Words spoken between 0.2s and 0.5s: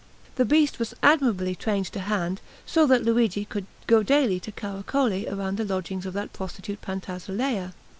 The